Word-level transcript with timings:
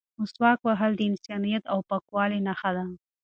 مسواک 0.19 0.59
وهل 0.63 0.91
د 0.97 1.01
انسانیت 1.09 1.63
او 1.71 1.79
پاکوالي 1.89 2.39
نښه 2.47 2.71
ده. 2.77 2.85